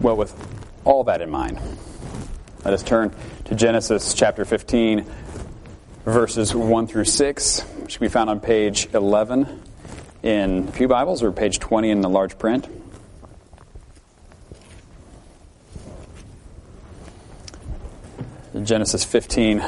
[0.00, 0.34] Well, with
[0.86, 1.60] all that in mind,
[2.64, 3.14] let us turn
[3.44, 5.04] to Genesis chapter 15,
[6.06, 9.62] verses 1 through 6, which can be found on page 11
[10.22, 12.66] in Pew Bibles or page 20 in the large print.
[18.62, 19.62] Genesis 15,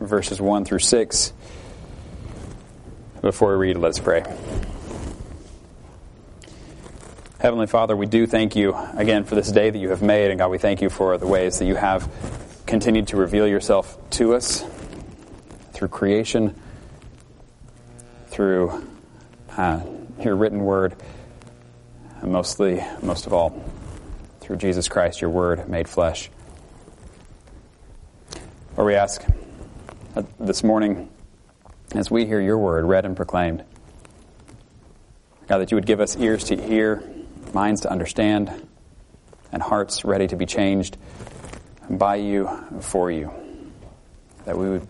[0.00, 1.32] verses 1 through 6.
[3.22, 4.24] Before we read, let's pray.
[7.46, 10.38] Heavenly Father, we do thank you again for this day that you have made, and
[10.40, 12.10] God, we thank you for the ways that you have
[12.66, 14.64] continued to reveal yourself to us
[15.70, 16.60] through creation,
[18.26, 18.84] through
[19.56, 19.80] uh,
[20.20, 20.96] your written word,
[22.20, 23.64] and mostly, most of all,
[24.40, 26.28] through Jesus Christ, your word made flesh.
[28.76, 29.24] Lord, we ask
[30.40, 31.10] this morning,
[31.94, 33.62] as we hear your word read and proclaimed,
[35.46, 37.04] God, that you would give us ears to hear
[37.54, 38.50] minds to understand,
[39.52, 40.96] and hearts ready to be changed
[41.88, 42.48] by you,
[42.80, 43.32] for you.
[44.44, 44.88] That we would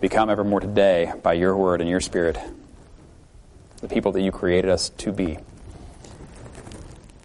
[0.00, 2.38] become ever more today by your word and your spirit
[3.80, 5.38] the people that you created us to be.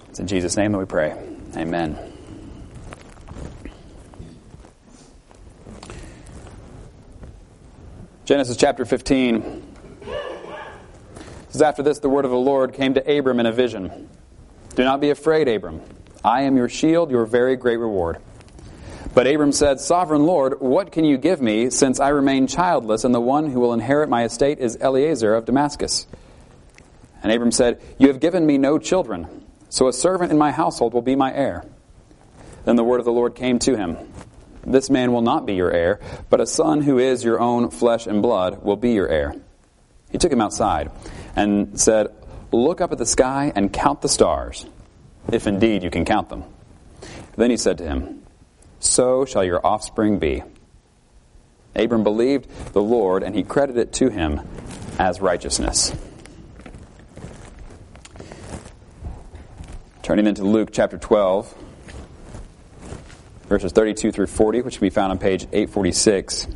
[0.10, 1.16] It's in Jesus' name that we pray.
[1.56, 1.98] Amen.
[8.26, 9.64] Genesis chapter 15
[11.50, 14.10] says, After this, the word of the Lord came to Abram in a vision.
[14.76, 15.82] Do not be afraid, Abram.
[16.24, 18.18] I am your shield, your very great reward.
[19.14, 23.14] But Abram said, Sovereign Lord, what can you give me, since I remain childless, and
[23.14, 26.08] the one who will inherit my estate is Eliezer of Damascus?
[27.22, 30.94] And Abram said, You have given me no children, so a servant in my household
[30.94, 31.66] will be my heir.
[32.64, 33.98] Then the word of the Lord came to him
[34.66, 38.08] This man will not be your heir, but a son who is your own flesh
[38.08, 39.36] and blood will be your heir.
[40.12, 40.92] He took him outside
[41.36, 42.08] and said,
[42.52, 44.66] Look up at the sky and count the stars,
[45.32, 46.44] if indeed you can count them.
[47.38, 48.24] Then he said to him,
[48.80, 50.44] So shall your offspring be.
[51.76, 54.42] Abram believed the Lord, and he credited it to him
[55.00, 55.96] as righteousness.
[60.04, 61.56] Turning into Luke chapter 12,
[63.48, 66.48] verses 32 through 40, which can be found on page 846.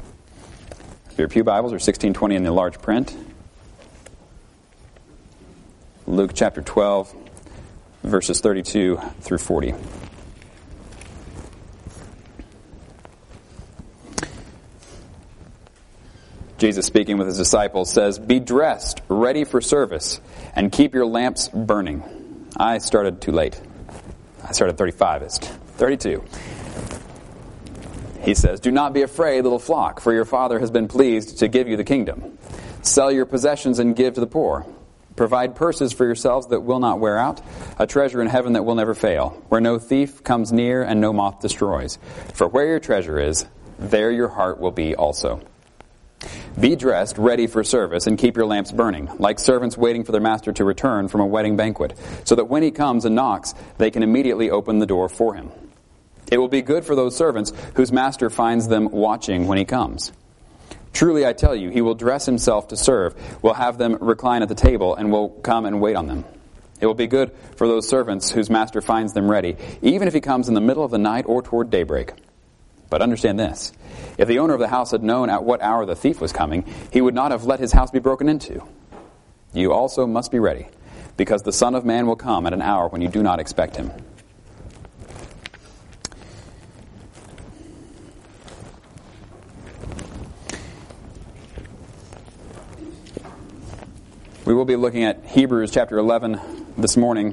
[1.17, 3.16] Your Pew Bibles are 1620 in the large print.
[6.07, 7.16] Luke chapter 12,
[8.03, 9.73] verses 32 through 40.
[16.59, 20.21] Jesus, speaking with his disciples, says, Be dressed, ready for service,
[20.55, 22.03] and keep your lamps burning.
[22.55, 23.59] I started too late.
[24.44, 25.23] I started 35.
[25.23, 26.23] It's 32.
[28.21, 31.47] He says, Do not be afraid, little flock, for your Father has been pleased to
[31.47, 32.38] give you the kingdom.
[32.83, 34.67] Sell your possessions and give to the poor.
[35.15, 37.41] Provide purses for yourselves that will not wear out,
[37.79, 41.13] a treasure in heaven that will never fail, where no thief comes near and no
[41.13, 41.97] moth destroys.
[42.33, 43.45] For where your treasure is,
[43.79, 45.41] there your heart will be also.
[46.59, 50.21] Be dressed, ready for service, and keep your lamps burning, like servants waiting for their
[50.21, 51.93] master to return from a wedding banquet,
[52.23, 55.51] so that when he comes and knocks, they can immediately open the door for him.
[56.31, 60.11] It will be good for those servants whose master finds them watching when he comes.
[60.95, 64.47] Truly, I tell you, he will dress himself to serve, will have them recline at
[64.47, 66.23] the table, and will come and wait on them.
[66.79, 70.22] It will be good for those servants whose master finds them ready, even if he
[70.22, 72.13] comes in the middle of the night or toward daybreak.
[72.89, 73.73] But understand this
[74.17, 76.63] if the owner of the house had known at what hour the thief was coming,
[76.94, 78.66] he would not have let his house be broken into.
[79.53, 80.69] You also must be ready,
[81.17, 83.75] because the Son of Man will come at an hour when you do not expect
[83.75, 83.91] him.
[94.45, 96.39] We will be looking at Hebrews chapter 11
[96.78, 97.31] this morning.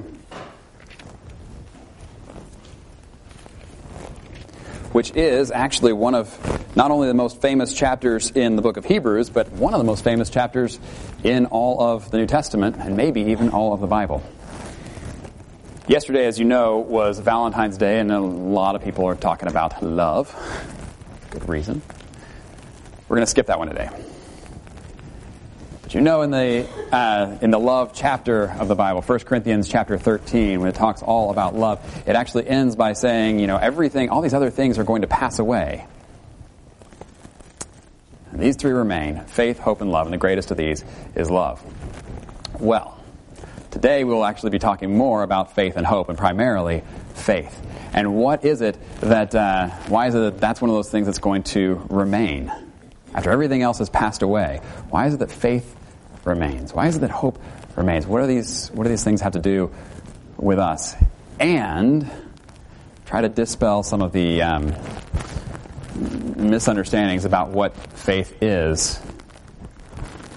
[4.93, 8.87] Which is actually one of not only the most famous chapters in the book of
[8.87, 10.81] Hebrews, but one of the most famous chapters
[11.23, 14.23] in all of the New Testament, and maybe even all of the Bible.
[15.87, 19.83] Yesterday, as you know, was Valentine's Day, and a lot of people are talking about
[19.83, 20.35] love.
[21.31, 21.83] Good reason.
[23.07, 23.91] We're going to skip that one today.
[25.93, 29.99] You know, in the uh, in the love chapter of the Bible, 1 Corinthians chapter
[29.99, 34.09] 13, when it talks all about love, it actually ends by saying, you know, everything,
[34.09, 35.87] all these other things are going to pass away.
[38.31, 40.83] And these three remain faith, hope, and love, and the greatest of these
[41.15, 41.63] is love.
[42.59, 42.99] Well,
[43.71, 46.85] today we will actually be talking more about faith and hope, and primarily
[47.17, 47.55] faith.
[47.93, 51.05] And what is it that, uh, why is it that that's one of those things
[51.05, 52.51] that's going to remain?
[53.13, 55.77] After everything else has passed away, why is it that faith
[56.25, 56.73] remains?
[56.73, 57.39] Why is it that hope
[57.77, 58.07] remains?
[58.07, 59.71] What are these, what do these things have to do
[60.37, 60.95] with us?
[61.39, 62.11] And
[63.07, 64.75] try to dispel some of the um,
[66.37, 69.01] misunderstandings about what faith is.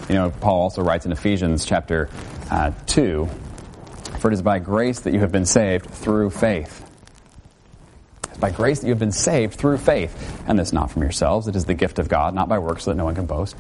[0.10, 2.10] You know, Paul also writes in Ephesians chapter
[2.52, 3.28] uh, 2
[4.20, 6.82] For it is by grace that you have been saved through faith.
[8.30, 10.44] It's by grace that you have been saved through faith.
[10.48, 12.92] And this not from yourselves, it is the gift of God, not by works, so
[12.92, 13.56] that no one can boast.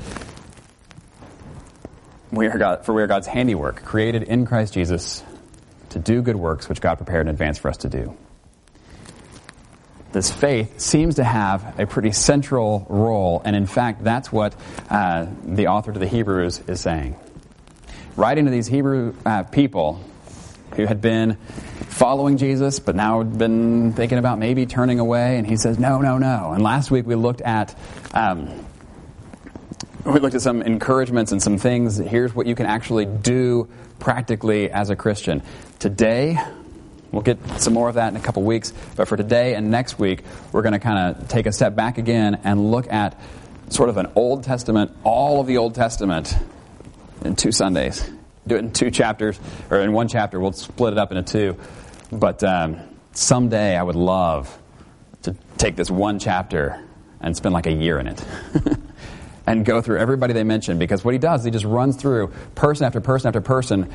[2.31, 5.23] We are God, for we are God's handiwork, created in Christ Jesus
[5.89, 8.17] to do good works which God prepared in advance for us to do
[10.15, 14.55] this faith seems to have a pretty central role, and in fact, that's what
[14.89, 17.17] uh, the author to the Hebrews is saying.
[18.15, 19.99] Writing to these Hebrew uh, people
[20.77, 21.35] who had been
[21.89, 25.99] following Jesus, but now had been thinking about maybe turning away, and he says, No,
[25.99, 26.53] no, no.
[26.53, 27.77] And last week we looked at.
[28.13, 28.64] Um,
[30.05, 31.97] we looked at some encouragements and some things.
[31.97, 33.67] Here's what you can actually do
[33.99, 35.41] practically as a Christian.
[35.79, 36.37] Today,
[37.11, 38.73] We'll get some more of that in a couple weeks.
[38.97, 41.97] But for today and next week, we're going to kind of take a step back
[41.97, 43.17] again and look at
[43.69, 46.35] sort of an Old Testament, all of the Old Testament
[47.23, 48.05] in two Sundays.
[48.45, 49.39] Do it in two chapters,
[49.71, 50.41] or in one chapter.
[50.41, 51.57] We'll split it up into two.
[52.11, 52.81] But um,
[53.13, 54.53] someday I would love
[55.21, 56.83] to take this one chapter
[57.21, 58.25] and spend like a year in it.
[59.47, 62.31] and go through everybody they mention because what he does, is he just runs through
[62.55, 63.91] person after person after person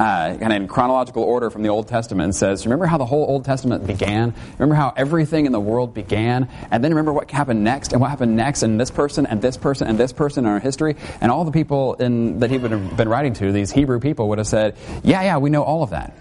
[0.00, 3.04] uh, kind of in chronological order from the Old Testament and says, Remember how the
[3.04, 4.34] whole Old Testament began?
[4.58, 6.48] Remember how everything in the world began?
[6.70, 9.58] And then remember what happened next and what happened next and this person and this
[9.58, 10.96] person and this person in our history?
[11.20, 14.30] And all the people in, that he would have been writing to, these Hebrew people,
[14.30, 14.74] would have said,
[15.04, 16.16] Yeah, yeah, we know all of that.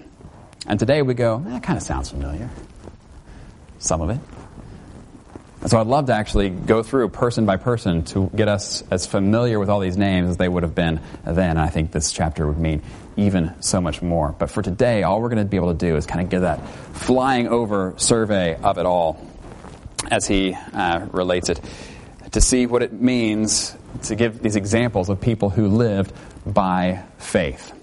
[0.67, 2.49] And today we go, That kind of sounds familiar.
[3.79, 4.19] Some of it.
[5.65, 9.59] So I'd love to actually go through person by person to get us as familiar
[9.59, 11.57] with all these names as they would have been then.
[11.57, 12.81] I think this chapter would mean
[13.17, 14.33] even so much more.
[14.39, 16.41] But for today, all we're going to be able to do is kind of give
[16.41, 19.19] that flying over survey of it all
[20.09, 21.59] as he uh, relates it
[22.31, 26.13] to see what it means to give these examples of people who lived
[26.45, 27.73] by faith.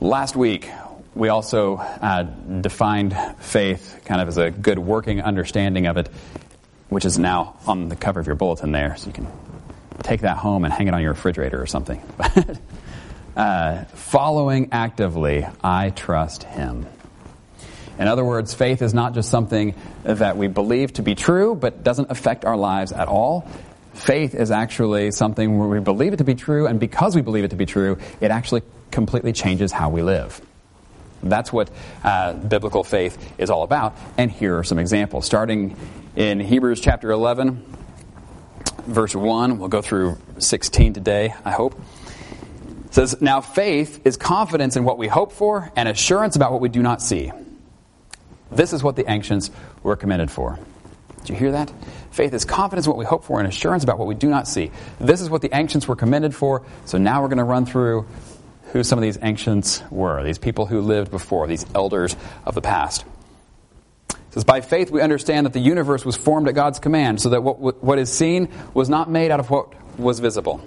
[0.00, 0.68] Last week,
[1.16, 6.08] we also uh, defined faith kind of as a good working understanding of it,
[6.90, 9.26] which is now on the cover of your bulletin there, so you can
[10.02, 12.02] take that home and hang it on your refrigerator or something.
[13.36, 16.86] uh, following actively, I trust Him.
[17.98, 21.82] In other words, faith is not just something that we believe to be true, but
[21.82, 23.48] doesn't affect our lives at all.
[23.94, 27.44] Faith is actually something where we believe it to be true, and because we believe
[27.44, 28.60] it to be true, it actually
[28.90, 30.42] completely changes how we live.
[31.28, 31.70] That's what
[32.02, 33.96] uh, biblical faith is all about.
[34.18, 35.26] And here are some examples.
[35.26, 35.76] Starting
[36.16, 37.64] in Hebrews chapter 11,
[38.86, 39.58] verse 1.
[39.58, 41.80] We'll go through 16 today, I hope.
[42.86, 46.60] It says, Now faith is confidence in what we hope for and assurance about what
[46.60, 47.32] we do not see.
[48.50, 49.50] This is what the ancients
[49.82, 50.58] were commended for.
[51.20, 51.72] Did you hear that?
[52.12, 54.46] Faith is confidence in what we hope for and assurance about what we do not
[54.46, 54.70] see.
[55.00, 56.62] This is what the ancients were commended for.
[56.84, 58.06] So now we're going to run through
[58.72, 62.60] who some of these ancients were, these people who lived before, these elders of the
[62.60, 63.04] past.
[64.10, 67.30] It says, By faith we understand that the universe was formed at God's command, so
[67.30, 70.60] that what, what is seen was not made out of what was visible.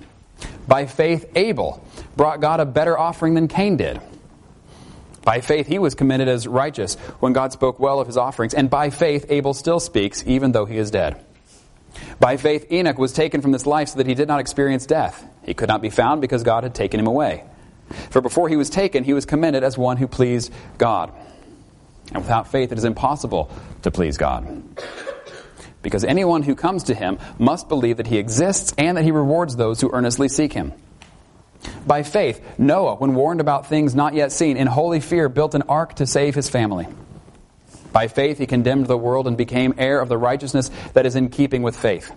[0.68, 1.84] By faith Abel
[2.16, 4.00] brought God a better offering than Cain did.
[5.24, 8.70] By faith he was commended as righteous when God spoke well of his offerings, and
[8.70, 11.24] by faith Abel still speaks, even though he is dead.
[12.20, 15.26] By faith Enoch was taken from this life so that he did not experience death.
[15.44, 17.44] He could not be found because God had taken him away.
[18.10, 21.12] For before he was taken, he was commended as one who pleased God.
[22.14, 23.52] And without faith, it is impossible
[23.84, 24.64] to please God.
[25.82, 29.56] Because anyone who comes to him must believe that he exists and that he rewards
[29.56, 30.74] those who earnestly seek him.
[31.86, 35.64] By faith, Noah, when warned about things not yet seen, in holy fear built an
[35.64, 36.88] ark to save his family.
[37.92, 41.30] By faith, he condemned the world and became heir of the righteousness that is in
[41.30, 42.12] keeping with faith.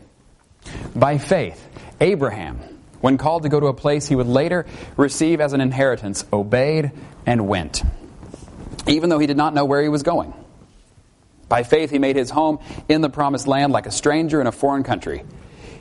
[0.95, 1.67] By faith,
[2.01, 2.61] Abraham,
[3.03, 4.65] when called to go to a place he would later
[4.97, 6.93] receive as an inheritance, obeyed
[7.27, 7.83] and went,
[8.87, 10.33] even though he did not know where he was going.
[11.49, 14.53] By faith, he made his home in the promised land like a stranger in a
[14.53, 15.25] foreign country.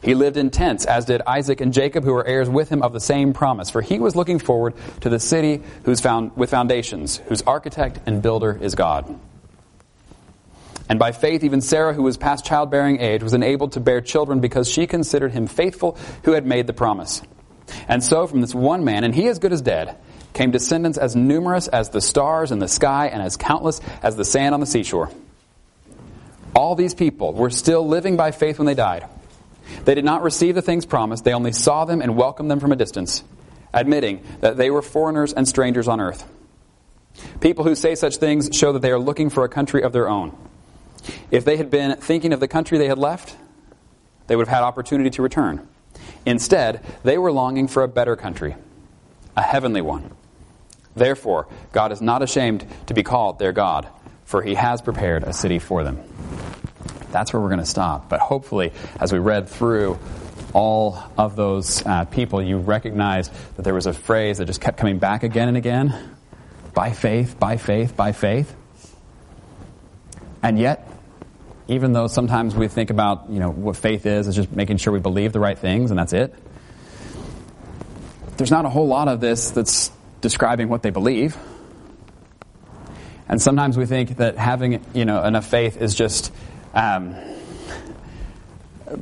[0.04, 2.92] He lived in tents, as did Isaac and Jacob, who were heirs with him of
[2.92, 7.18] the same promise, for he was looking forward to the city whose found, with foundations,
[7.18, 9.18] whose architect and builder is God.
[10.92, 14.42] And by faith, even Sarah, who was past childbearing age, was enabled to bear children
[14.42, 17.22] because she considered him faithful who had made the promise.
[17.88, 19.96] And so, from this one man, and he as good as dead,
[20.34, 24.26] came descendants as numerous as the stars in the sky and as countless as the
[24.26, 25.10] sand on the seashore.
[26.54, 29.06] All these people were still living by faith when they died.
[29.86, 32.74] They did not receive the things promised, they only saw them and welcomed them from
[32.74, 33.24] a distance,
[33.74, 36.28] admitting that they were foreigners and strangers on earth.
[37.40, 40.10] People who say such things show that they are looking for a country of their
[40.10, 40.36] own.
[41.30, 43.36] If they had been thinking of the country they had left,
[44.28, 45.68] they would have had opportunity to return.
[46.26, 48.56] Instead, they were longing for a better country,
[49.36, 50.12] a heavenly one.
[50.96, 53.88] Therefore, God is not ashamed to be called their God,
[54.26, 56.00] for he has prepared a city for them.
[57.12, 58.10] That's where we're going to stop.
[58.10, 60.00] But hopefully, as we read through
[60.54, 64.78] all of those uh, people, you recognize that there was a phrase that just kept
[64.78, 66.16] coming back again and again
[66.74, 68.56] by faith, by faith, by faith.
[70.44, 70.88] And yet,
[71.68, 74.92] even though sometimes we think about, you know, what faith is, is just making sure
[74.94, 76.34] we believe the right things and that's it.
[78.38, 79.92] There's not a whole lot of this that's
[80.22, 81.38] describing what they believe.
[83.28, 86.34] And sometimes we think that having, you know, enough faith is just
[86.74, 87.16] um,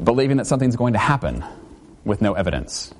[0.04, 1.44] believing that something's going to happen
[2.06, 2.94] with no evidence.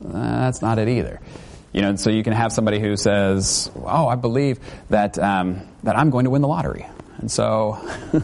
[0.00, 1.20] That's not it either.
[1.72, 5.96] You know, so you can have somebody who says, "Oh, I believe that um, that
[5.96, 6.86] I'm going to win the lottery,"
[7.18, 7.78] and so,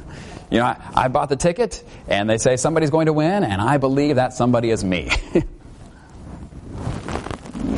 [0.50, 3.60] you know, I, I, bought the ticket, and they say somebody's going to win, and
[3.60, 5.10] I believe that somebody is me.
[5.34, 5.42] you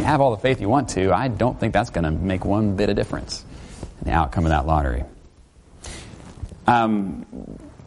[0.05, 1.13] have all the faith you want to.
[1.13, 3.45] I don't think that's going to make one bit of difference
[4.01, 5.05] in the outcome of that lottery.
[6.67, 7.25] Um,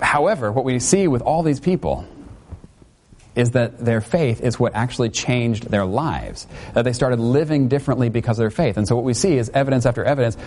[0.02, 2.08] however, what we see with all these people
[3.36, 6.48] is that their faith is what actually changed their lives.
[6.74, 8.78] That they started living differently because of their faith.
[8.78, 10.38] And so what we see is evidence after evidence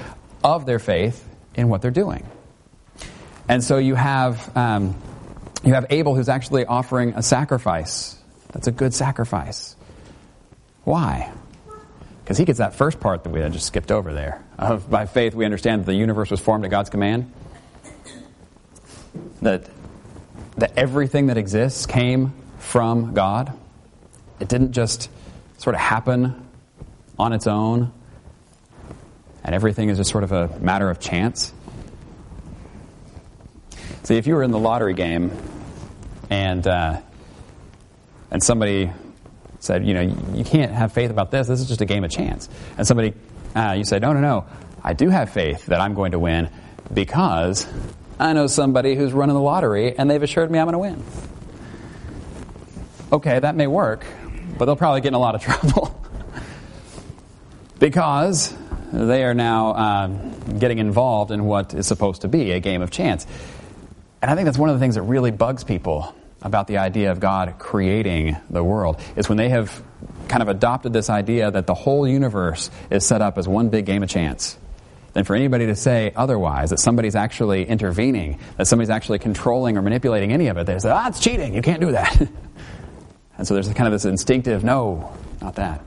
[0.43, 2.27] of their faith in what they're doing.
[3.49, 4.95] And so you have, um,
[5.65, 8.17] you have Abel who's actually offering a sacrifice.
[8.53, 9.77] That's a good sacrifice.
[10.85, 11.33] Why?
[12.23, 14.43] Because he gets that first part that we just skipped over there.
[14.59, 17.33] Of by faith we understand that the universe was formed at God's command.
[19.43, 19.69] That
[20.57, 23.53] that everything that exists came from God.
[24.41, 25.11] It didn't just
[25.59, 26.49] sort of happen
[27.19, 27.93] on its own,
[29.43, 31.53] and everything is just sort of a matter of chance.
[34.05, 35.33] See, if you were in the lottery game
[36.31, 37.01] and uh,
[38.31, 38.91] and somebody
[39.61, 40.03] said, you know,
[40.35, 41.47] you can't have faith about this.
[41.47, 42.49] This is just a game of chance.
[42.77, 43.15] And somebody,
[43.57, 44.47] uh, you say, no, no, no.
[44.83, 46.51] I do have faith that I'm going to win
[46.93, 47.67] because
[48.19, 51.03] I know somebody who's running the lottery and they've assured me I'm going to win
[53.15, 54.05] okay, that may work,
[54.59, 56.01] but they'll probably get in a lot of trouble.
[57.79, 58.55] because
[58.93, 62.91] they are now um, getting involved in what is supposed to be a game of
[62.91, 63.27] chance.
[64.25, 67.13] And I think that's one of the things that really bugs people about the idea
[67.13, 69.85] of God creating the world, is when they have
[70.29, 73.85] kind of adopted this idea that the whole universe is set up as one big
[73.85, 74.57] game of chance.
[75.13, 79.83] Then for anybody to say otherwise, that somebody's actually intervening, that somebody's actually controlling or
[79.83, 82.27] manipulating any of it, they say, ah, it's cheating, you can't do that.
[83.37, 85.13] And so there's kind of this instinctive, no,
[85.43, 85.83] not that.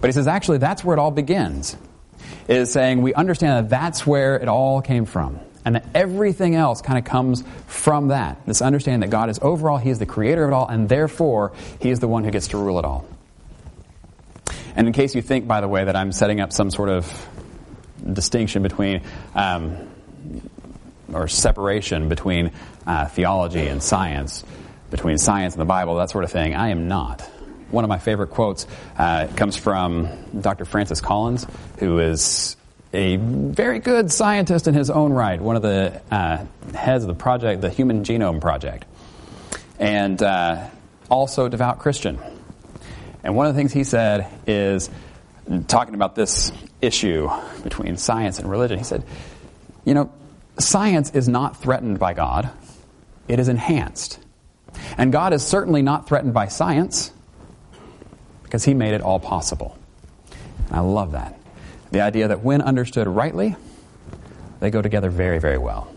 [0.00, 1.76] But he says, actually, that's where it all begins.
[2.46, 5.40] Is saying we understand that that's where it all came from.
[5.66, 8.38] And that everything else kind of comes from that.
[8.46, 11.52] This understanding that God is overall, He is the creator of it all, and therefore,
[11.80, 13.04] He is the one who gets to rule it all.
[14.76, 17.28] And in case you think, by the way, that I'm setting up some sort of
[18.10, 19.02] distinction between,
[19.34, 19.88] um,
[21.12, 22.52] or separation between
[22.86, 24.44] uh, theology and science,
[24.90, 26.54] between science and the Bible, that sort of thing.
[26.54, 27.22] I am not.
[27.70, 30.08] One of my favorite quotes uh, comes from
[30.40, 30.64] Dr.
[30.64, 31.44] Francis Collins,
[31.78, 32.56] who is
[32.96, 37.14] a very good scientist in his own right, one of the uh, heads of the
[37.14, 38.86] project, the Human Genome Project,
[39.78, 40.66] and uh,
[41.10, 42.18] also devout Christian.
[43.22, 44.88] And one of the things he said is,
[45.68, 46.50] talking about this
[46.80, 47.28] issue
[47.62, 49.04] between science and religion, he said,
[49.84, 50.10] you know,
[50.58, 52.50] science is not threatened by God,
[53.28, 54.18] it is enhanced.
[54.96, 57.12] And God is certainly not threatened by science
[58.42, 59.76] because He made it all possible.
[60.68, 61.35] And I love that.
[61.96, 63.56] The idea that when understood rightly,
[64.60, 65.90] they go together very, very well.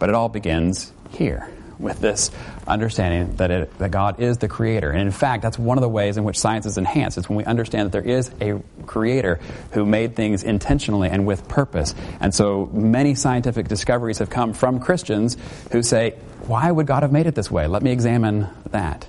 [0.00, 2.32] But it all begins here with this
[2.66, 4.90] understanding that, it, that God is the creator.
[4.90, 7.16] And in fact, that's one of the ways in which science is enhanced.
[7.16, 9.38] It's when we understand that there is a creator
[9.70, 11.94] who made things intentionally and with purpose.
[12.18, 15.36] And so many scientific discoveries have come from Christians
[15.70, 16.16] who say,
[16.48, 17.68] why would God have made it this way?
[17.68, 19.06] Let me examine that.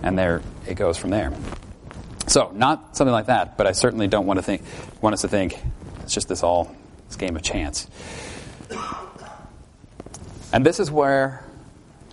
[0.00, 1.32] And there it goes from there.
[2.34, 4.62] So, not something like that, but I certainly don't want to think
[5.00, 5.56] want us to think
[6.02, 6.74] it's just this all
[7.06, 7.86] this game of chance.
[10.52, 11.44] And this is where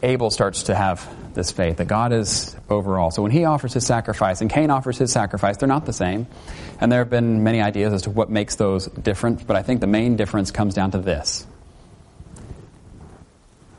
[0.04, 3.10] Abel starts to have this faith that God is overall.
[3.10, 6.28] So when he offers his sacrifice and Cain offers his sacrifice, they're not the same.
[6.80, 9.82] And there have been many ideas as to what makes those different, but I think
[9.82, 11.48] the main difference comes down to this.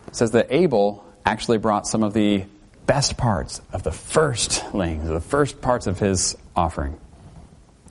[0.09, 2.47] It says that Abel actually brought some of the
[2.87, 6.99] best parts of the firstlings, the first parts of his offering.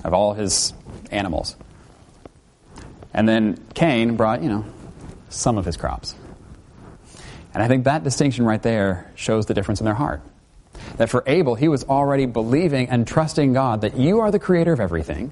[0.04, 0.74] of all his
[1.12, 1.56] animals.
[3.14, 4.66] And then Cain brought, you know,
[5.30, 6.16] some of his crops.
[7.54, 10.22] And I think that distinction right there shows the difference in their heart.
[10.98, 14.72] That for Abel, he was already believing and trusting God that you are the creator
[14.72, 15.32] of everything.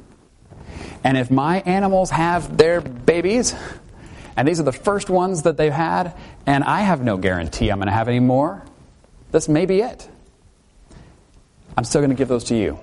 [1.04, 3.56] And if my animals have their babies,
[4.36, 6.14] and these are the first ones that they've had,
[6.46, 8.62] and I have no guarantee I'm going to have any more,
[9.32, 10.08] this may be it.
[11.78, 12.80] I'm still going to give those to you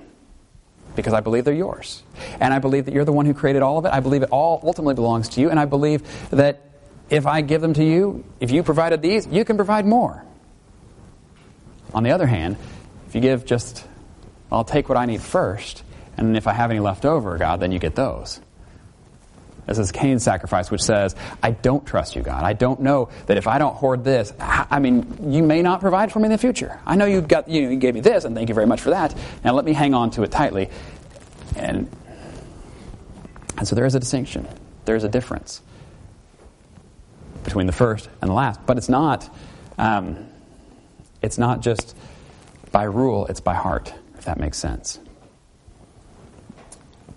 [0.95, 2.01] because I believe they're yours.
[2.39, 3.93] And I believe that you're the one who created all of it.
[3.93, 5.49] I believe it all ultimately belongs to you.
[5.49, 6.61] And I believe that
[7.09, 10.23] if I give them to you, if you provided these, you can provide more.
[11.93, 12.57] On the other hand,
[13.07, 13.85] if you give just,
[14.51, 15.83] I'll take what I need first,
[16.17, 18.41] and if I have any left over, God, then you get those.
[19.67, 22.43] This is Cain's sacrifice, which says, I don't trust you, God.
[22.43, 26.11] I don't know that if I don't hoard this, I mean, you may not provide
[26.11, 26.79] for me in the future.
[26.85, 28.79] I know you've got, you, know, you gave me this, and thank you very much
[28.79, 29.15] for that.
[29.43, 30.69] Now let me hang on to it tightly.
[31.57, 31.91] And,
[33.57, 34.47] and so there is a distinction.
[34.85, 35.61] There's a difference
[37.43, 38.65] between the first and the last.
[38.65, 39.29] But it's not,
[39.77, 40.27] um,
[41.21, 41.93] it's not just
[42.71, 44.99] by rule, it's by heart, if that makes sense.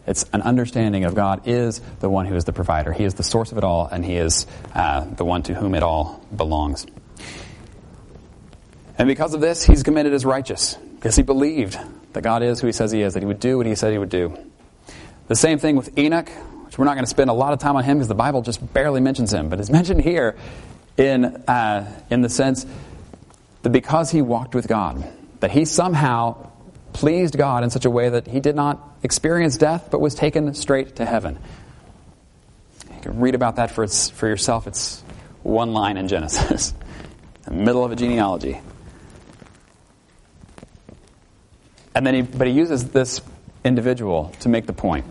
[0.07, 2.93] It's an understanding of God is the one who is the provider.
[2.93, 5.75] He is the source of it all, and He is uh, the one to whom
[5.75, 6.87] it all belongs.
[9.01, 11.79] And because of this, he's committed as righteous, because he believed
[12.13, 13.93] that God is who he says he is, that he would do what he said
[13.93, 14.37] he would do.
[15.29, 16.29] The same thing with Enoch,
[16.67, 18.43] which we're not going to spend a lot of time on him because the Bible
[18.43, 20.37] just barely mentions him, but it's mentioned here
[20.99, 22.67] in, uh, in the sense
[23.63, 25.03] that because he walked with God,
[25.41, 26.50] that he somehow
[26.93, 30.53] pleased God in such a way that he did not experience death, but was taken
[30.55, 31.39] straight to heaven.
[32.95, 34.67] You can read about that for, its, for yourself.
[34.67, 35.03] It's
[35.43, 36.75] one line in Genesis,
[37.45, 38.61] the middle of a genealogy.
[41.95, 43.21] And then he, but he uses this
[43.65, 45.05] individual to make the point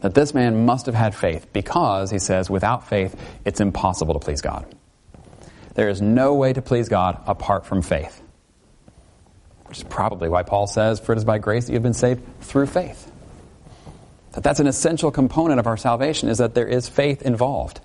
[0.00, 4.20] that this man must have had faith because, he says, without faith, it's impossible to
[4.20, 4.66] please God.
[5.74, 8.22] There is no way to please God apart from faith
[9.76, 11.92] which is probably why Paul says, For it is by grace that you have been
[11.92, 13.10] saved through faith.
[14.32, 17.80] That that's an essential component of our salvation, is that there is faith involved.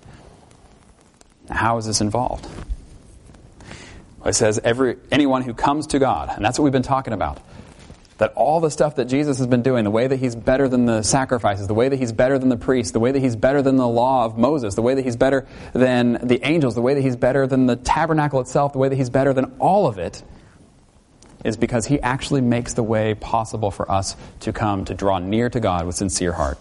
[1.50, 2.46] How is this involved?
[4.24, 7.40] It says, every, anyone who comes to God, and that's what we've been talking about.
[8.18, 10.86] That all the stuff that Jesus has been doing, the way that he's better than
[10.86, 13.60] the sacrifices, the way that he's better than the priests, the way that he's better
[13.60, 16.94] than the law of Moses, the way that he's better than the angels, the way
[16.94, 19.98] that he's better than the tabernacle itself, the way that he's better than all of
[19.98, 20.22] it,
[21.44, 25.50] is because he actually makes the way possible for us to come to draw near
[25.50, 26.58] to God with sincere heart.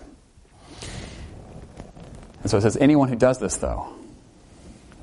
[2.41, 3.93] And so it says, anyone who does this, though,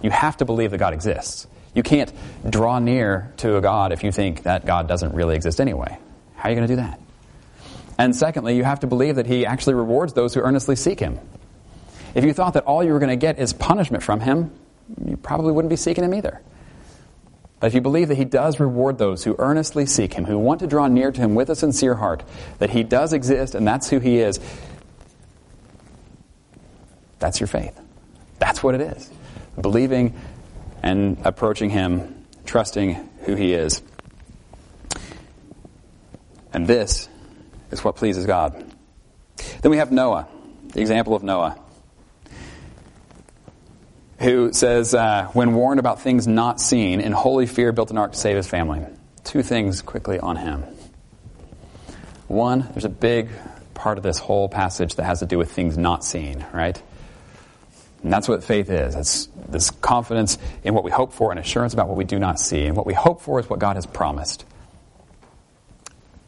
[0.03, 1.47] you have to believe that God exists.
[1.75, 2.13] You can't
[2.49, 5.97] draw near to a God if you think that God doesn't really exist anyway.
[6.35, 7.01] How are you going to do that?
[7.99, 11.19] And secondly, you have to believe that He actually rewards those who earnestly seek Him.
[12.15, 14.53] If you thought that all you were going to get is punishment from Him,
[15.05, 16.41] you probably wouldn't be seeking Him either.
[17.61, 20.61] But if you believe that He does reward those who earnestly seek Him, who want
[20.61, 22.23] to draw near to Him with a sincere heart,
[22.59, 24.41] that He does exist and that's who He is,
[27.19, 27.79] that's your faith.
[28.39, 29.11] That's what it is.
[29.61, 30.15] Believing
[30.83, 33.83] and approaching Him, trusting who He is.
[36.53, 37.09] And this
[37.71, 38.65] is what pleases God.
[39.63, 40.29] Then we have Noah,
[40.73, 41.59] the example of Noah
[44.21, 48.13] who says, uh, when warned about things not seen, in holy fear built an ark
[48.13, 48.85] to save his family.
[49.25, 50.65] Two things quickly on him.
[52.27, 53.31] One, there's a big
[53.75, 56.81] part of this whole passage that has to do with things not seen, right?
[58.03, 58.95] And that's what faith is.
[58.95, 62.39] It's this confidence in what we hope for and assurance about what we do not
[62.39, 62.65] see.
[62.67, 64.45] And what we hope for is what God has promised.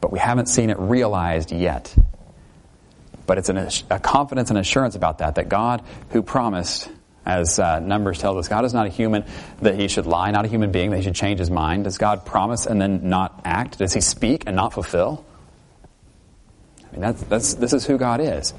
[0.01, 1.95] But we haven't seen it realized yet.
[3.27, 6.89] But it's an, a confidence and assurance about that, that God who promised
[7.25, 9.25] as uh, Numbers tells us, God is not a human
[9.61, 11.85] that he should lie, not a human being that he should change his mind.
[11.85, 13.79] Does God promise and then not act?
[13.79, 15.25] Does he speak and not fulfill?
[16.89, 18.53] I mean, that's, that's, this is who God is.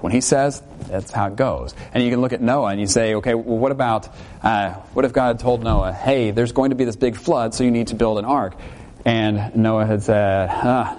[0.00, 1.74] When he says, that's how it goes.
[1.94, 4.08] And you can look at Noah and you say, okay, well, what about,
[4.42, 7.62] uh, what if God told Noah, hey, there's going to be this big flood, so
[7.62, 8.56] you need to build an ark?
[9.04, 10.98] And Noah had said, ah,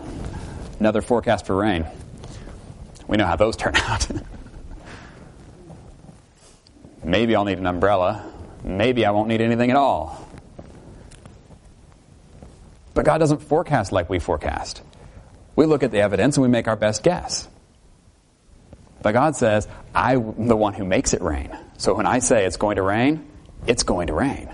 [0.80, 1.86] another forecast for rain.
[3.08, 4.08] We know how those turn out.
[7.04, 8.32] Maybe I'll need an umbrella.
[8.64, 10.28] Maybe I won't need anything at all.
[12.94, 14.82] But God doesn't forecast like we forecast.
[15.56, 17.48] We look at the evidence and we make our best guess.
[19.02, 21.56] But God says, I'm the one who makes it rain.
[21.78, 23.30] So when I say it's going to rain,
[23.68, 24.54] it's going to rain.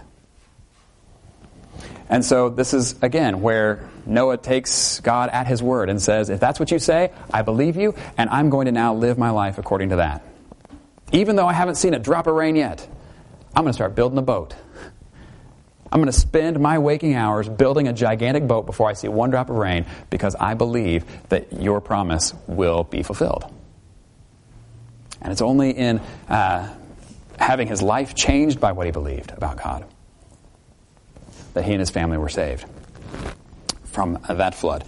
[2.10, 6.40] And so this is, again, where Noah takes God at his word and says, If
[6.40, 9.60] that's what you say, I believe you, and I'm going to now live my life
[9.60, 10.24] according to that.
[11.12, 12.88] Even though I haven't seen a drop of rain yet,
[13.56, 14.56] I'm going to start building a boat.
[15.92, 19.32] I'm going to spend my waking hours building a gigantic boat before I see one
[19.32, 23.52] drop of rain because I believe that your promise will be fulfilled.
[25.22, 26.74] And it's only in uh,
[27.40, 29.86] having his life changed by what he believed about God
[31.54, 32.66] that he and his family were saved
[33.86, 34.84] from that flood.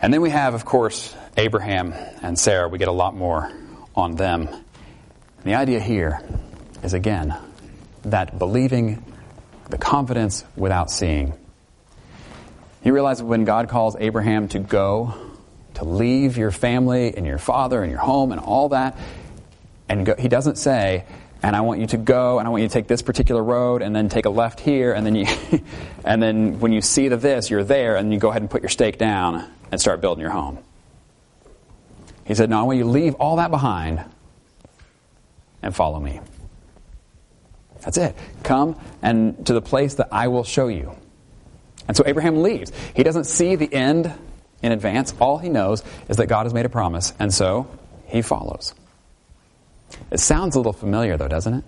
[0.00, 2.68] And then we have, of course, Abraham and Sarah.
[2.68, 3.50] We get a lot more
[3.94, 4.48] on them.
[5.44, 6.22] And the idea here
[6.82, 7.36] is, again,
[8.02, 9.04] that believing
[9.68, 11.34] the confidence without seeing.
[12.82, 15.14] You realize when God calls Abraham to go,
[15.74, 18.96] to leave your family and your father and your home and all that,
[19.86, 21.04] and go, he doesn't say,
[21.42, 23.82] and I want you to go, and I want you to take this particular road,
[23.82, 25.26] and then take a left here, and then you,
[26.06, 28.62] and then when you see the this, you're there, and you go ahead and put
[28.62, 30.58] your stake down and start building your home.
[32.24, 34.06] He said, No, I want you to leave all that behind
[35.64, 36.20] and follow me.
[37.80, 38.14] That's it.
[38.42, 40.94] Come and to the place that I will show you.
[41.88, 42.72] And so Abraham leaves.
[42.94, 44.12] He doesn't see the end
[44.62, 45.14] in advance.
[45.20, 47.66] All he knows is that God has made a promise, and so
[48.06, 48.74] he follows.
[50.10, 51.64] It sounds a little familiar, though, doesn't it?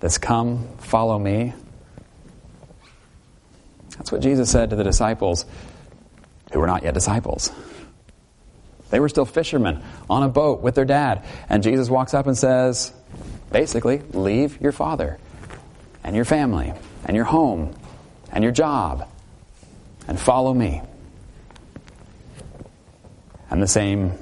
[0.00, 1.54] This come, follow me.
[3.96, 5.46] That's what Jesus said to the disciples
[6.52, 7.50] who were not yet disciples.
[8.90, 11.24] They were still fishermen on a boat with their dad.
[11.48, 12.92] And Jesus walks up and says,
[13.50, 15.18] basically, leave your father
[16.04, 16.72] and your family
[17.04, 17.74] and your home
[18.32, 19.08] and your job
[20.06, 20.82] and follow me.
[23.50, 24.12] And the same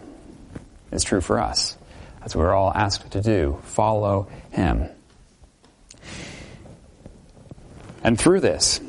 [0.93, 1.77] is true for us.
[2.23, 3.61] As we're all asked to do.
[3.65, 4.89] Follow him.
[8.03, 8.81] And through this,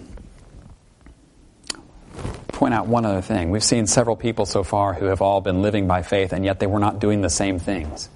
[2.56, 3.52] point out one other thing.
[3.52, 6.60] We've seen several people so far who have all been living by faith, and yet
[6.60, 8.10] they were not doing the same things.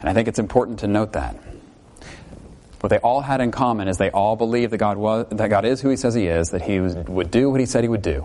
[0.00, 1.36] And I think it's important to note that.
[2.80, 5.66] What they all had in common is they all believed that God, was, that God
[5.66, 7.88] is who He says He is, that He was, would do what He said He
[7.88, 8.24] would do.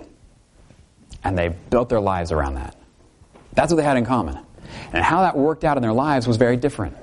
[1.24, 2.76] And they built their lives around that.
[3.54, 4.40] That's what they had in common.
[4.94, 6.96] And how that worked out in their lives was very different.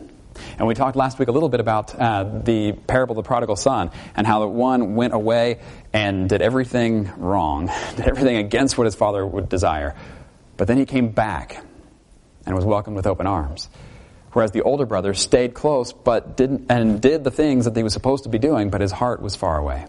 [0.59, 3.57] And we talked last week a little bit about uh, the parable of the prodigal
[3.57, 5.61] son and how the one went away
[5.93, 9.95] and did everything wrong, did everything against what his father would desire.
[10.57, 11.65] But then he came back
[12.47, 13.69] and was welcomed with open arms.
[14.33, 17.93] Whereas the older brother stayed close but didn't and did the things that he was
[17.93, 19.87] supposed to be doing, but his heart was far away.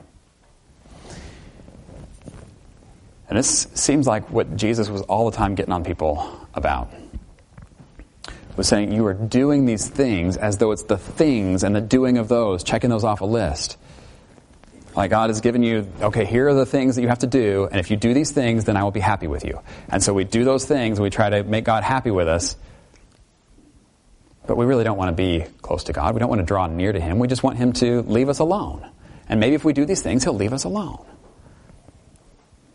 [3.30, 6.92] And this seems like what Jesus was all the time getting on people about
[8.56, 12.18] was saying you are doing these things as though it's the things and the doing
[12.18, 13.78] of those, checking those off a list.
[14.96, 17.68] Like God has given you, okay, here are the things that you have to do,
[17.72, 19.60] and if you do these things, then I will be happy with you.
[19.90, 22.56] And so we do those things, and we try to make God happy with us,
[24.46, 26.14] but we really don't want to be close to God.
[26.14, 27.18] We don't want to draw near to Him.
[27.18, 28.88] We just want Him to leave us alone.
[29.28, 31.04] And maybe if we do these things, He'll leave us alone.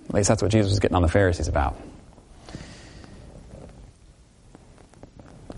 [0.09, 1.77] At least that's what Jesus was getting on the Pharisees about.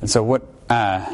[0.01, 1.07] And so what, uh,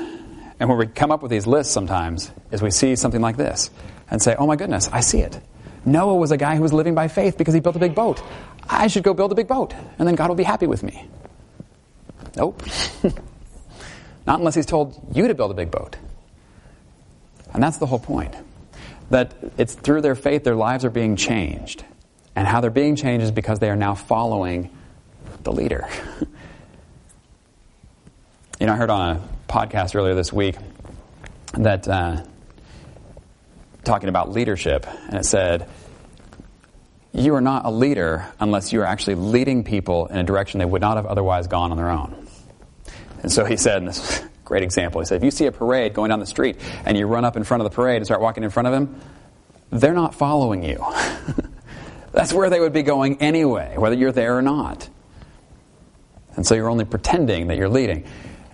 [0.59, 3.71] and when we come up with these lists sometimes, is we see something like this
[4.11, 5.41] and say, oh my goodness, I see it.
[5.85, 8.23] Noah was a guy who was living by faith because he built a big boat.
[8.69, 11.09] I should go build a big boat, and then God will be happy with me.
[12.37, 12.63] Nope.
[14.27, 15.97] Not unless he's told you to build a big boat.
[17.55, 18.35] And that's the whole point.
[19.11, 21.85] That it's through their faith their lives are being changed.
[22.35, 24.71] And how they're being changed is because they are now following
[25.45, 25.89] the leader.
[28.59, 30.57] You know, I heard on a podcast earlier this week
[31.53, 32.25] that uh,
[33.87, 35.69] talking about leadership, and it said,
[37.13, 40.65] You are not a leader unless you are actually leading people in a direction they
[40.65, 42.27] would not have otherwise gone on their own.
[43.23, 45.47] And so he said, and this is a great example, he said, If you see
[45.47, 47.97] a parade going down the street and you run up in front of the parade
[47.97, 49.01] and start walking in front of them,
[49.71, 50.85] they're not following you.
[52.13, 54.89] That's where they would be going anyway, whether you're there or not.
[56.37, 58.05] And so you're only pretending that you're leading.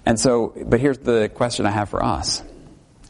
[0.07, 2.43] And so, but here's the question I have for us.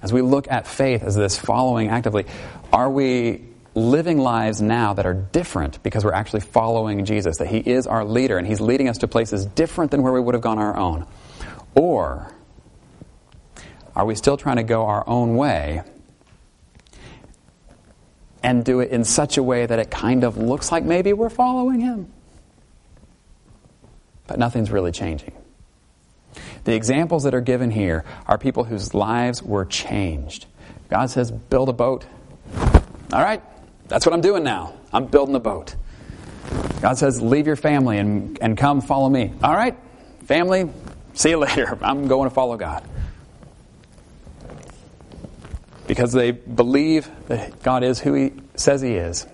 [0.03, 2.27] As we look at faith as this following actively,
[2.73, 7.59] are we living lives now that are different because we're actually following Jesus, that He
[7.59, 10.43] is our leader and He's leading us to places different than where we would have
[10.43, 11.07] gone our own?
[11.75, 12.33] Or
[13.95, 15.83] are we still trying to go our own way
[18.43, 21.31] and do it in such a way that it kind of looks like maybe we're
[21.31, 22.13] following Him?
[24.27, 25.33] But nothing's really changing.
[26.65, 30.47] The examples that are given here are people whose lives were changed.
[30.89, 32.05] God says, build a boat,
[33.13, 33.43] All right,
[33.89, 34.75] that's what I'm doing now.
[34.93, 35.75] I'm building a boat.
[36.81, 39.33] God says, Leave your family and, and come follow me.
[39.43, 39.77] All right,
[40.25, 40.71] family,
[41.15, 41.79] see you later.
[41.83, 42.85] I'm going to follow God.
[45.87, 49.27] Because they believe that God is who He says He is,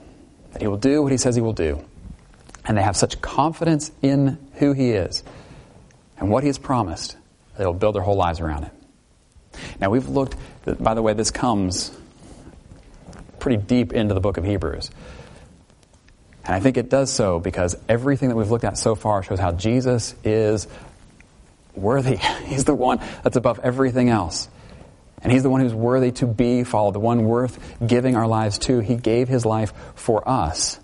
[0.52, 1.84] that He will do what He says He will do.
[2.64, 5.22] And they have such confidence in who He is
[6.18, 7.16] and what He has promised,
[7.58, 8.72] they will build their whole lives around it.
[9.80, 10.36] Now, we've looked,
[10.78, 11.90] by the way, this comes
[13.38, 14.90] pretty deep into the book of Hebrews.
[16.44, 19.38] And I think it does so because everything that we've looked at so far shows
[19.38, 20.66] how Jesus is
[21.74, 22.16] worthy.
[22.46, 24.48] He's the one that's above everything else.
[25.22, 28.58] And He's the one who's worthy to be followed, the one worth giving our lives
[28.60, 28.78] to.
[28.78, 30.78] He gave His life for us.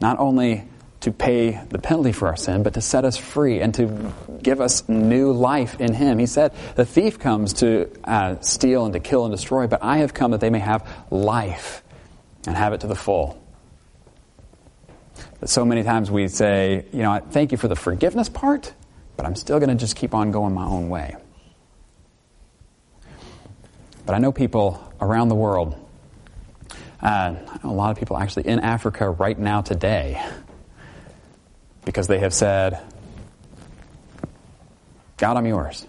[0.00, 0.64] Not only
[1.00, 4.60] to pay the penalty for our sin, but to set us free and to give
[4.60, 6.18] us new life in Him.
[6.18, 9.98] He said, The thief comes to uh, steal and to kill and destroy, but I
[9.98, 11.82] have come that they may have life
[12.46, 13.40] and have it to the full.
[15.38, 18.72] But so many times we say, You know, thank you for the forgiveness part,
[19.16, 21.14] but I'm still going to just keep on going my own way.
[24.04, 25.76] But I know people around the world,
[27.00, 30.20] uh, a lot of people actually in Africa right now today
[31.88, 32.78] because they have said,
[35.16, 35.86] God, I'm yours.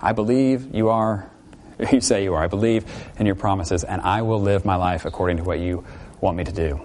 [0.00, 1.30] I believe you are,
[1.92, 2.42] you say you are.
[2.42, 2.84] I believe
[3.16, 5.84] in your promises, and I will live my life according to what you
[6.20, 6.80] want me to do.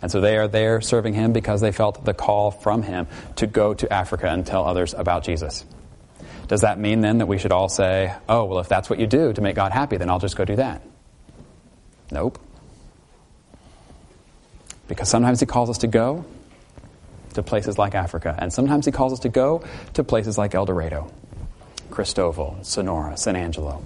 [0.00, 3.46] And so they are there serving him because they felt the call from him to
[3.46, 5.66] go to Africa and tell others about Jesus.
[6.48, 9.06] Does that mean then that we should all say, oh, well, if that's what you
[9.06, 10.80] do to make God happy, then I'll just go do that?
[12.10, 12.38] Nope.
[14.88, 16.24] Because sometimes he calls us to go,
[17.32, 18.34] to places like Africa.
[18.38, 19.64] And sometimes he calls us to go
[19.94, 21.10] to places like El Dorado,
[21.90, 23.82] Christoval, Sonora, San Angelo.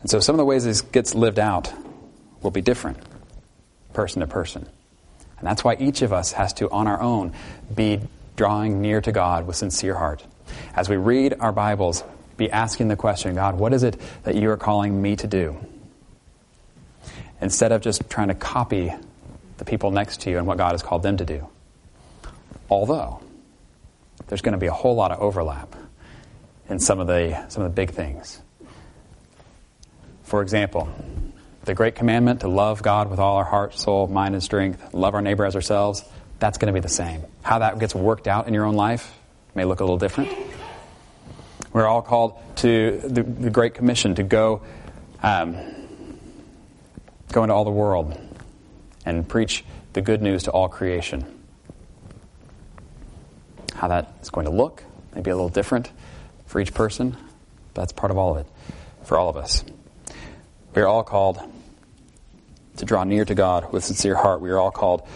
[0.00, 1.72] And so some of the ways this gets lived out
[2.42, 2.98] will be different,
[3.92, 4.66] person to person.
[5.38, 7.32] And that's why each of us has to, on our own,
[7.74, 8.00] be
[8.36, 10.24] drawing near to God with sincere heart.
[10.74, 12.02] As we read our Bibles,
[12.36, 15.56] be asking the question God, what is it that you are calling me to do?
[17.40, 18.92] Instead of just trying to copy
[19.58, 21.48] the people next to you and what God has called them to do.
[22.68, 23.20] Although,
[24.28, 25.74] there's going to be a whole lot of overlap
[26.68, 28.40] in some of the, some of the big things.
[30.22, 30.88] For example,
[31.64, 35.14] the great commandment to love God with all our heart, soul, mind, and strength, love
[35.14, 36.04] our neighbor as ourselves,
[36.38, 37.22] that's going to be the same.
[37.42, 39.14] How that gets worked out in your own life
[39.54, 40.32] may look a little different.
[41.72, 44.62] We're all called to the, the Great Commission to go
[45.22, 45.56] um,
[47.32, 48.18] go into all the world
[49.04, 51.24] and preach the good news to all creation.
[53.74, 55.90] How that is going to look may be a little different
[56.46, 57.16] for each person,
[57.72, 58.46] but that's part of all of it
[59.04, 59.64] for all of us.
[60.74, 61.40] We are all called
[62.76, 64.40] to draw near to God with sincere heart.
[64.40, 65.06] We are all called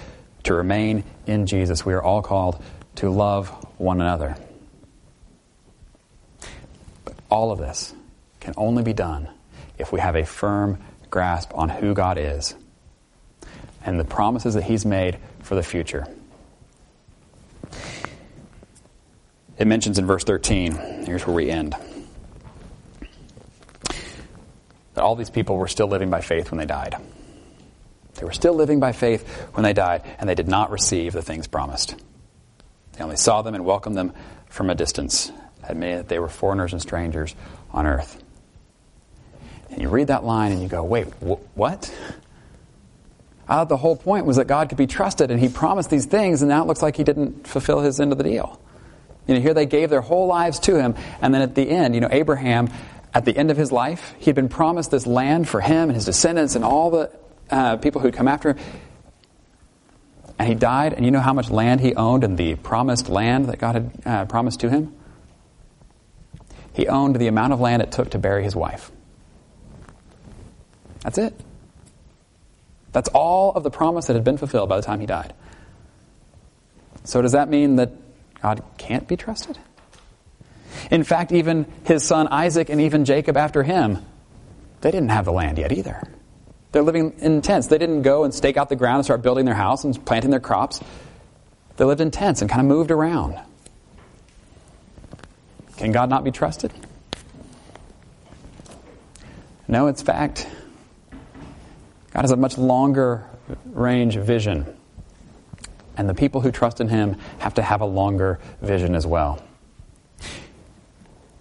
[0.45, 1.85] to remain in Jesus.
[1.85, 2.63] We are all called
[2.97, 3.49] to love
[3.79, 4.37] one another.
[7.05, 7.95] But all of this
[8.41, 9.29] can only be done
[9.79, 10.79] if we have a firm
[11.15, 12.57] grasp on who God is
[13.85, 16.09] and the promises that He's made for the future.
[19.57, 20.73] It mentions in verse 13,
[21.07, 21.77] here's where we end,
[24.95, 26.97] that all these people were still living by faith when they died.
[28.15, 31.23] They were still living by faith when they died, and they did not receive the
[31.23, 31.95] things promised.
[32.95, 34.15] They only saw them and welcomed them
[34.49, 35.31] from a distance,
[35.63, 37.37] admitting that they were foreigners and strangers
[37.71, 38.24] on earth.
[39.71, 41.93] And you read that line and you go, wait, wh- what?
[43.49, 46.43] Uh, the whole point was that God could be trusted and he promised these things,
[46.43, 48.61] and now it looks like he didn't fulfill his end of the deal.
[49.27, 51.95] You know, here they gave their whole lives to him, and then at the end,
[51.95, 52.69] you know, Abraham,
[53.13, 55.95] at the end of his life, he had been promised this land for him and
[55.95, 57.11] his descendants and all the
[57.51, 58.59] uh, people who'd come after him.
[60.39, 63.47] And he died, and you know how much land he owned in the promised land
[63.47, 64.93] that God had uh, promised to him?
[66.73, 68.91] He owned the amount of land it took to bury his wife.
[71.05, 71.39] That's it.
[72.93, 75.35] That's all of the promise that had been fulfilled by the time he died.
[77.05, 77.93] So, does that mean that
[78.41, 79.59] God can't be trusted?
[80.91, 83.99] In fact, even his son Isaac and even Jacob after him,
[84.81, 86.03] they didn't have the land yet either.
[86.73, 87.69] They're living in tents.
[87.69, 90.31] They didn't go and stake out the ground and start building their house and planting
[90.31, 90.81] their crops.
[91.77, 93.39] They lived in tents and kind of moved around.
[95.77, 96.73] Can God not be trusted?
[99.67, 100.47] No, it's fact.
[102.15, 103.29] God has a much longer
[103.67, 104.67] range vision.
[105.97, 109.43] And the people who trust in Him have to have a longer vision as well.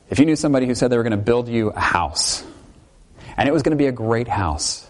[0.10, 2.44] if you knew somebody who said they were going to build you a house,
[3.38, 4.90] and it was going to be a great house,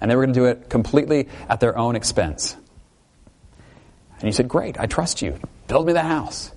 [0.00, 2.56] and they were going to do it completely at their own expense,
[4.18, 5.38] and you said, Great, I trust you.
[5.68, 6.50] Build me that house.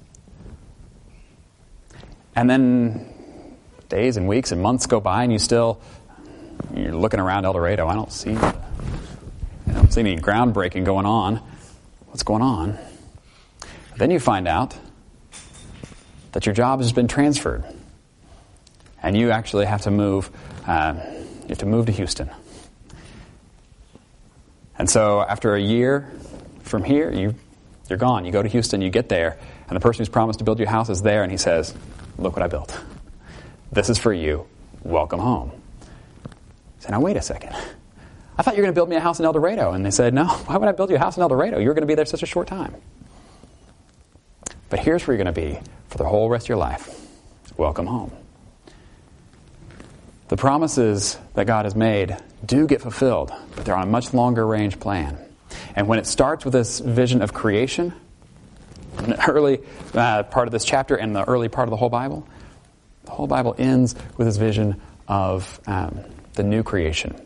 [2.36, 3.14] And then
[3.90, 5.82] days and weeks and months go by, and you still
[6.76, 7.88] you're looking around Eldorado.
[7.88, 8.54] I don't see, I
[9.74, 11.42] don't see any groundbreaking going on.
[12.08, 12.78] What's going on?
[13.98, 14.78] Then you find out
[16.34, 17.64] that your job has been transferred,
[19.02, 20.30] and you actually have to move.
[20.66, 20.96] Uh,
[21.44, 22.30] you have to move to Houston.
[24.78, 26.12] And so, after a year
[26.62, 27.34] from here, you
[27.90, 28.26] you're gone.
[28.26, 30.66] You go to Houston, you get there, and the person who's promised to build you
[30.66, 31.74] a house is there, and he says,
[32.18, 32.78] "Look what I built.
[33.72, 34.46] This is for you.
[34.84, 35.52] Welcome home."
[36.80, 37.54] I said, "Now wait a second.
[38.38, 40.14] I thought you were going to build me a house in Eldorado." And they said,
[40.14, 40.26] "No.
[40.26, 41.60] Why would I build you a house in Eldorado?
[41.60, 42.76] You're going to be there such a short time."
[44.70, 46.94] But here's where you're going to be for the whole rest of your life.
[47.58, 48.12] Welcome home.
[50.28, 54.46] The promises that God has made do get fulfilled, but they're on a much longer
[54.46, 55.18] range plan.
[55.76, 57.94] And when it starts with this vision of creation,
[59.00, 59.60] in the early
[59.94, 62.28] uh, part of this chapter and the early part of the whole Bible,
[63.06, 66.02] the whole Bible ends with this vision of um,
[66.38, 67.20] the new creation.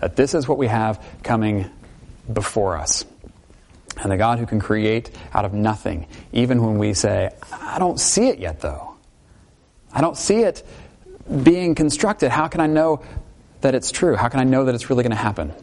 [0.00, 1.70] That this is what we have coming
[2.30, 3.04] before us.
[3.96, 7.98] And the God who can create out of nothing, even when we say, I don't
[7.98, 8.94] see it yet, though.
[9.90, 10.66] I don't see it
[11.42, 12.30] being constructed.
[12.30, 13.02] How can I know
[13.62, 14.14] that it's true?
[14.14, 15.54] How can I know that it's really going to happen?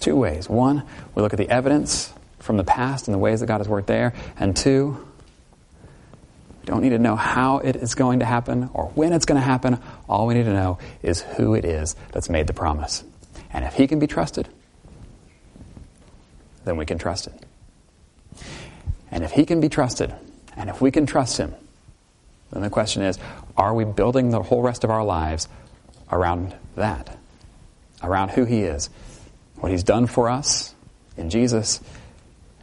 [0.00, 0.48] Two ways.
[0.48, 0.82] One,
[1.14, 3.86] we look at the evidence from the past and the ways that God has worked
[3.86, 4.14] there.
[4.36, 5.06] And two,
[6.62, 9.40] we don't need to know how it is going to happen or when it's going
[9.40, 9.78] to happen.
[10.08, 13.04] All we need to know is who it is that's made the promise.
[13.52, 14.48] And if He can be trusted,
[16.64, 17.34] then we can trust it.
[19.10, 20.14] And if he can be trusted,
[20.56, 21.54] and if we can trust him,
[22.50, 23.18] then the question is
[23.56, 25.48] are we building the whole rest of our lives
[26.10, 27.16] around that?
[28.02, 28.90] Around who he is,
[29.56, 30.74] what he's done for us
[31.16, 31.80] in Jesus,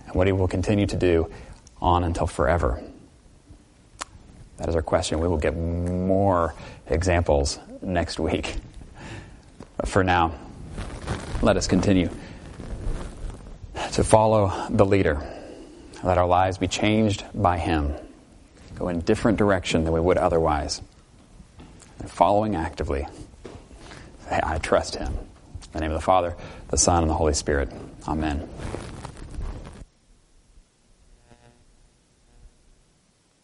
[0.06, 1.32] and what he will continue to do
[1.82, 2.84] on until forever?
[4.60, 5.20] That is our question.
[5.20, 6.54] We will get more
[6.88, 8.58] examples next week.
[9.78, 10.34] But for now,
[11.42, 12.10] let us continue
[13.94, 15.26] to follow the leader.
[16.04, 17.94] Let our lives be changed by him.
[18.76, 20.82] Go in different direction than we would otherwise.
[22.00, 23.08] And following actively.
[24.30, 25.08] Say, I trust him.
[25.08, 26.36] In the name of the Father,
[26.70, 27.72] the Son, and the Holy Spirit.
[28.08, 28.48] Amen.